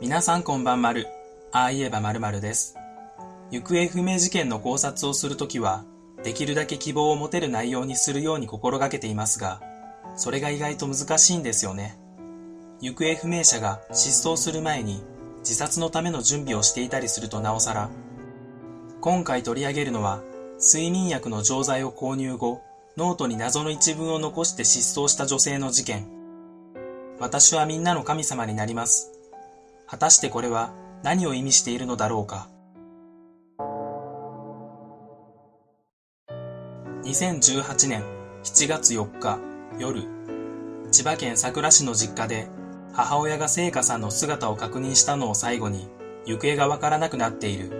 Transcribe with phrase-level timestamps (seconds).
[0.00, 1.08] 皆さんこんばんまる。
[1.52, 2.74] ああ言えばまるまるです。
[3.50, 5.84] 行方不明事件の考察をするときは、
[6.24, 9.60] できるだけ希望を持てる内容にするように心がけていますが、
[10.16, 11.98] それが意外と難しいんですよね。
[12.80, 15.02] 行方不明者が失踪する前に
[15.40, 17.90] 自殺のための準備をしていたりするとなおさら。
[19.02, 20.22] 今回取り上げるのは、
[20.58, 22.62] 睡眠薬の錠剤を購入後、
[22.96, 26.08] ノートに謎の一文を残して失踪した女性の事件。
[27.18, 29.19] 私はみんなの神様になります。
[29.90, 30.72] 果たしてこれは
[31.02, 32.48] 何を意味しているのだろうか。
[37.02, 38.04] 2018年
[38.44, 39.40] 7月4日
[39.80, 40.04] 夜、
[40.92, 42.46] 千葉県佐倉市の実家で
[42.92, 45.88] 母親が聖華さんの姿を確認したのを最後に
[46.24, 47.72] 行方がわからなくなっている。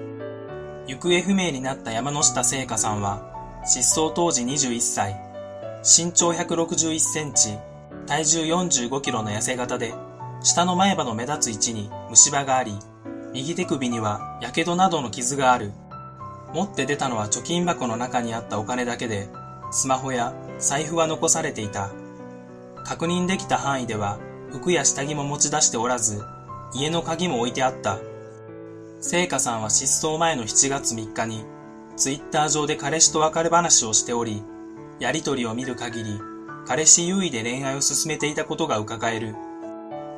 [0.89, 5.15] 行方不明になった山下聖華さんは失踪当時21歳、
[5.85, 7.57] 身長161センチ、
[8.07, 9.95] 体重45キロの痩せ型で、
[10.43, 12.79] 下の前歯の目立つ位置に虫歯があり、
[13.33, 15.73] 右手首には火傷などの傷がある。
[16.55, 19.29] 持って出たのは貯金箱の中にあったお金だけで、
[19.71, 21.91] スマホや財布は残されていた。
[22.85, 24.19] 確認できた範囲では、
[24.51, 26.25] 服や下着も持ち出しておらず、
[26.75, 27.99] 家の鍵も置いてあった。
[29.01, 31.45] 聖華さんは失踪前の7月3日に、
[31.97, 34.43] ツイッター上で彼氏と別れ話をしており、
[34.99, 36.21] やりとりを見る限り、
[36.67, 39.37] 彼氏優位で恋愛を進めていたことが伺える。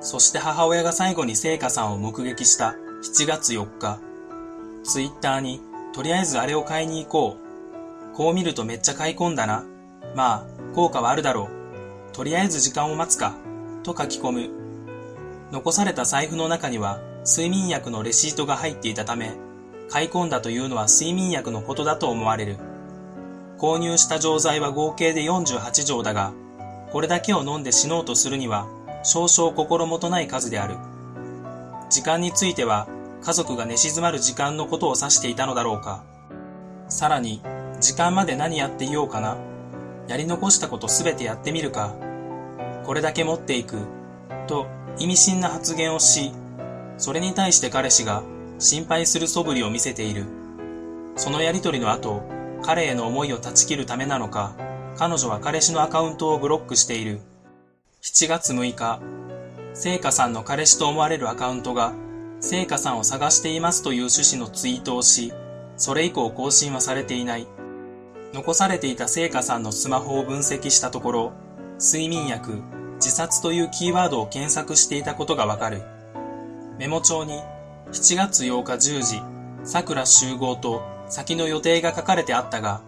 [0.02, 4.00] そして母親が最後に聖華さんを目撃した7月4日、
[4.82, 5.60] ツイッターに、
[5.94, 7.36] とりあえずあれを買いに行こ
[8.12, 8.16] う。
[8.16, 9.64] こう見るとめっちゃ買い込んだな。
[10.14, 11.48] まあ、効果はあるだろ
[12.10, 12.14] う。
[12.14, 13.34] とりあえず時間を待つか。
[13.84, 14.50] と書き込む。
[15.52, 19.32] 残された財布の中には、睡眠薬のレシートが入っていたため、
[19.88, 22.56] 買い込んだというのは睡眠薬のことだと思われる。
[23.58, 26.32] 購入した錠剤は合計で48錠だが、
[26.90, 28.66] これだけを飲んで死のうとするには、
[29.02, 30.76] 少々心もとない数である。
[31.90, 32.86] 時間については、
[33.22, 36.02] 家族が寝静まる時間のことを指していたのだろうか。
[36.88, 37.42] さらに、
[37.80, 39.36] 時間まで何やっていようかな。
[40.08, 41.94] やり残したことすべてやってみるか。
[42.84, 43.78] これだけ持っていく。
[44.46, 44.66] と、
[44.98, 46.32] 意味深な発言をし、
[46.98, 48.22] それに対して彼氏が
[48.58, 50.24] 心配する素振りを見せている。
[51.16, 52.22] そのやりとりの後、
[52.62, 54.54] 彼への思いを断ち切るためなのか、
[54.96, 57.20] 彼女は彼氏のアカウントをブロックしている。
[58.04, 59.00] 7月6日、
[59.74, 61.92] 聖華さんの彼氏と思われるアカウントが、
[62.40, 65.32] 聖華さんを探していますという趣旨のツイートをし、
[65.76, 67.46] それ以降更新はされていない。
[68.32, 71.32] 残されていた聖華さんのスマホを分析したところ、
[71.78, 72.60] 睡眠薬、
[72.96, 75.82] 自殺というキーワードを検索していたことがわかる。
[76.80, 77.40] メモ帳に、
[77.92, 79.22] 7月8日10時、
[79.62, 82.82] 桜集合と先の予定が書かれてあったが、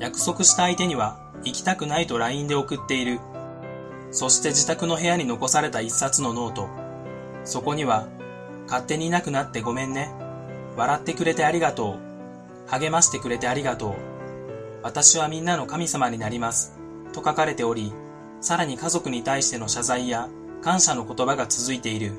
[0.00, 3.20] 約束した相手には行きたくないと LINE で送っている。
[4.14, 6.68] そして自宅の部屋に残された一冊のノート。
[7.44, 8.06] そこには、
[8.68, 10.08] 勝手にいなくなってごめんね。
[10.76, 12.70] 笑ってくれてありがとう。
[12.70, 13.94] 励ましてくれてありがとう。
[14.84, 16.78] 私はみんなの神様になります。
[17.12, 17.92] と書かれており、
[18.40, 20.28] さらに家族に対しての謝罪や
[20.62, 22.12] 感謝の言葉が続いている。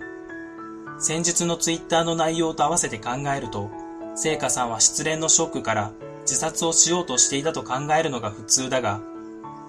[0.99, 3.71] 先日のツイッターの内容と合わせて考えると、
[4.15, 8.99] 聖華さんは失恋のショックから自殺をしようとしていたと考えるのが普通だが、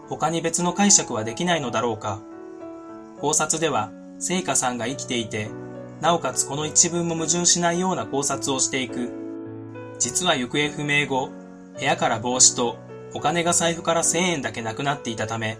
[0.08, 2.20] 他に別の解釈はできないのだろうか。
[3.20, 5.50] 考察では、聖華さんが生きていて、
[6.00, 9.10] なおかつこの一文も矛盾しないような考察をしていく。
[9.98, 11.30] 実は行方不明後、
[11.78, 12.76] 部屋から帽子と
[13.14, 15.58] お金が財布から1000円だけなくなっていたため、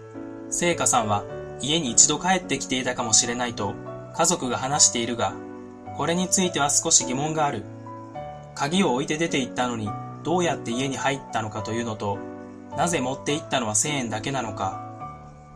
[0.51, 1.25] 聖華さんは
[1.61, 3.75] 家に一度帰ってきていたかもしれないと
[4.15, 5.35] 家族が話しているが、
[5.97, 7.65] これについては少し疑問がある。
[8.55, 9.91] 鍵を置いて出て行ったのに
[10.23, 12.19] どうやって家に入ったのかというのと、
[12.77, 14.83] なぜ持って行ったのは1000円だけなのか。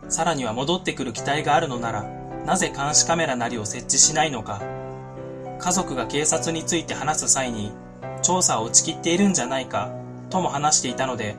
[0.09, 2.03] さらには戻ってくる期待があるのなら、
[2.45, 4.61] なぜ監視カメラなりを設置しないのか。
[5.59, 7.71] 家族が警察について話す際に、
[8.23, 9.91] 調査を打ち切っているんじゃないか、
[10.29, 11.35] とも話していたので、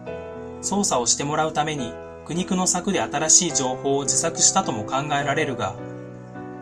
[0.63, 1.93] 捜査をしてもらうために
[2.25, 5.75] 苦肉の策で新しい情報を自作したとも考えられるが、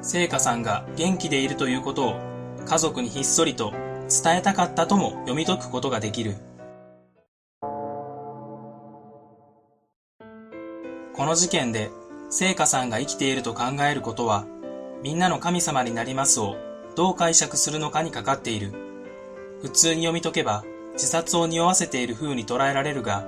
[0.00, 2.14] 聖華さんが元気でいるということを
[2.66, 3.72] 家族にひっそりと
[4.08, 6.36] 伝えたかったとも読み解くことができる。
[11.14, 11.90] この事件で
[12.30, 14.46] 聖華さんが生きていると考えることは、
[15.02, 16.56] みんなの神様になりますを
[16.94, 18.72] どう解釈するのかにかかっている。
[19.62, 23.26] 普通に読み解けば自殺を匂わせている風に捉えられるが、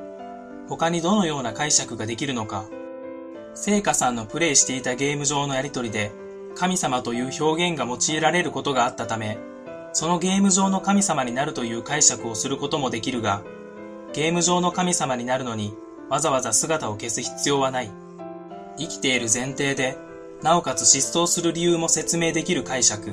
[0.68, 2.66] 他にどのような解釈ができるのか。
[3.54, 6.12] 聖華さんのプレイしていたゲーム上のやりとりで、
[6.54, 9.38] 神様という表現が用いられることがあったため、
[9.92, 13.42] そのゲーム上の神様になるという解釈をすることもできるが、
[14.12, 15.74] ゲーム上の神様になるのに
[16.08, 17.90] わざわざ姿を消す必要はない。
[18.78, 19.96] 生きている前提で、
[20.42, 23.12] なおかつ失踪する理由も説明できる解釈。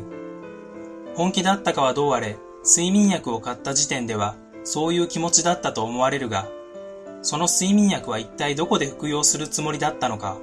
[1.15, 6.47] 本気だったかはどうあれ、睡眠薬を買った時点では、そういう気持ちだったと思われるが、
[7.21, 10.37] その睡眠薬は一体どこで服用するつもりだったのか。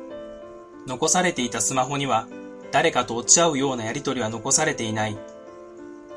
[0.86, 2.28] 残されていたスマホには、
[2.72, 5.16] 誰かと落ち合うようなやりとりは残されていない。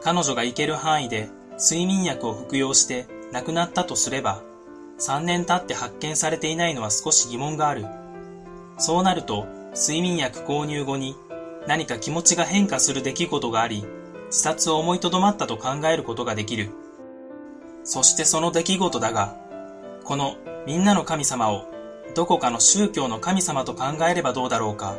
[0.01, 1.29] 彼女が行ける範囲で
[1.59, 4.41] 睡眠薬を服用して亡くなったとすれば、
[4.99, 7.85] 3年経って発見されていないのは少し疑問がある。
[8.77, 11.15] そうなると、睡眠薬購入後に
[11.67, 13.85] 何か気持ちが変化する出来事があり、
[14.27, 16.69] 自殺を思いとどまったと考えることができる。
[17.83, 19.35] そしてその出来事だが、
[20.03, 20.35] この
[20.67, 21.65] みんなの神様を
[22.15, 24.95] どこかの宗教の神様と考えればどうだろうか。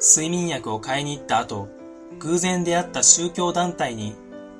[0.00, 1.68] 睡眠薬を買いに行った後、
[2.18, 4.14] 偶然出会った宗教団体に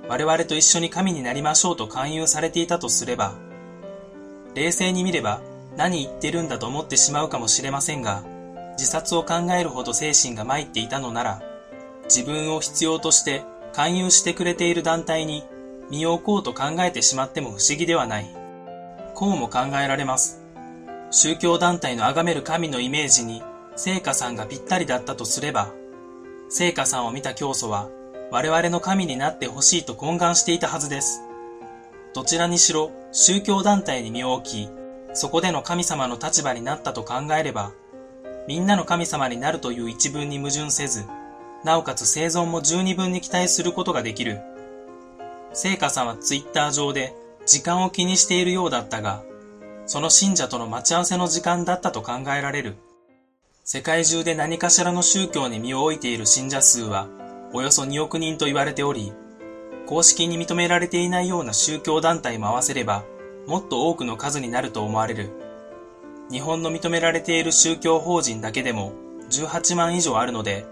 [0.09, 3.35] 我々と一緒に神になりましょうと勧誘されていたとすれば、
[4.57, 5.43] 冷静に見れば
[5.77, 8.25] 何言ってるんだと思ってしまうかもしれませんが、
[8.79, 11.43] 自殺を考えるほど精神が参っていたのなら、
[12.05, 13.45] 自分を必要として
[13.75, 15.45] 勧誘してくれている団体に
[15.91, 18.35] 身を置こうと考えてしまっても不思議ではない。
[19.15, 20.43] こうも考えられます。
[21.11, 23.43] 宗教団体の崇める神のイメージに
[23.77, 25.71] 聖火さんがぴったりだったとすれば、
[26.49, 27.91] 聖火さんを見た教祖は
[28.31, 31.26] 我々の神になってほしいと懇願していたはずです。
[32.17, 34.69] どちらにしろ宗教団体に身を置き、
[35.13, 37.73] そこでの神様の立場になったと考えれば、
[38.49, 41.05] みんなの神様になるという一文に矛盾せず、
[41.63, 44.41] なおかつ生存も十二分に期待することができる。
[45.53, 47.13] 聖火さんはツイッター上で
[47.45, 49.23] 時間を気にしているようだったが、
[49.85, 52.77] その信者との待ち合わせの時間だったと考えられる。
[53.63, 57.09] 世界中で何かしらの宗教に身を置いている信者数は
[57.53, 59.13] およそ2億人と言われており、
[59.87, 63.05] 公式に認められていないような宗教団体も合わせれば、
[63.47, 65.31] もっと多くの数になると思われる。
[66.31, 68.93] 日本の認められている宗教法人だけでも
[69.31, 70.67] 18万以上あるので、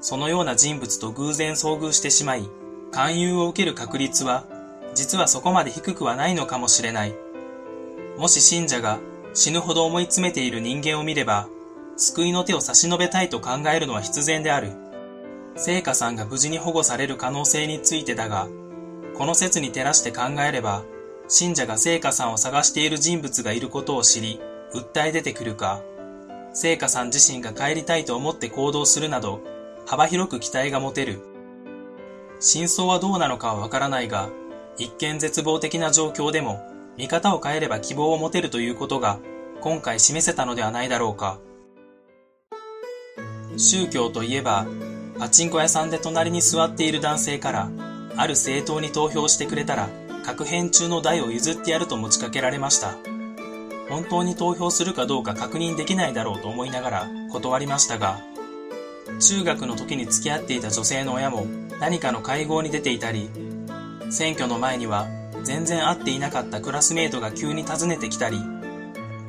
[0.00, 2.48] そのような人物と偶然遭遇してしまい、
[2.92, 4.44] 勧誘を受ける確率は、
[4.94, 7.14] 実はそこまで低くはないのかもしれない。
[8.16, 9.00] もし信者が
[9.32, 11.48] 死ぬほど思い詰めている人間を見れば、
[11.96, 14.83] 救いの手を差し伸べたいと考えるのは必然である。
[15.56, 18.48] 聖火さんが無事に保護される可能性についてだが、
[19.14, 20.82] この説に照らして考えれば、
[21.28, 24.40] 信者が聖火さんを探している人物がいることを知り、
[24.74, 25.80] 訴え出てくるか、
[26.52, 29.40] 聖火さん自身が帰りたいと思って行動するなど、
[29.86, 31.20] 幅広く期待が持てる。
[32.40, 34.28] 真相はどうなのかはわからないが、
[34.76, 36.64] 一見絶望的な状況でも、
[36.96, 39.18] 見方を変えれば希望を持てるということが、
[39.60, 41.38] 今回示せたのではないだろうか。
[43.56, 44.66] 宗教といえば、
[45.18, 47.70] パチンコ屋さんで隣に座っている男性から、
[48.16, 49.88] ある政党に投票してくれたら、
[50.24, 52.96] 確変中の台を譲ってやると持ちかけられました。
[53.88, 58.20] 本当に投票するかどうか確認できないだろうと思いながら断りましたが、
[59.20, 61.46] 中学の時に付き合っていた女性の親も
[61.78, 63.28] 何かの会合に出ていたり、
[64.10, 65.06] 選挙の前には
[65.42, 68.38] 全然会っていなかったクラスメートが急に訪ねてきたり、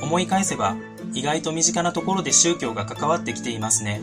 [0.02, 0.78] 思い返せば
[1.14, 4.02] 意外と身近なところで宗教が関わってきていますね。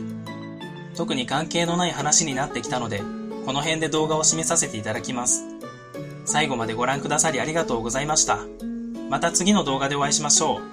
[0.95, 3.01] 特に関係のない話になってきたので、
[3.45, 5.43] この辺で動画を締めさせていただきます。
[6.25, 8.39] 最後までご覧くださりありがとうございました。
[9.09, 10.72] また次の動画でお会いしましょう。